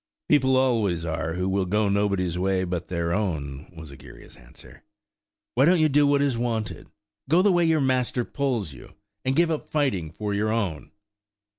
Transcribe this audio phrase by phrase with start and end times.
[0.29, 4.81] "People always are who will go nobody's way but their own," was Egeria's answer;
[5.53, 6.87] "why don't you do what is wanted?
[7.29, 10.89] Go the way your master pulls you, and give up fighting for your own."